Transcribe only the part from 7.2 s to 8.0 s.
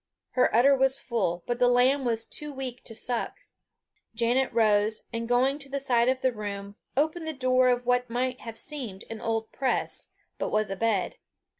the door of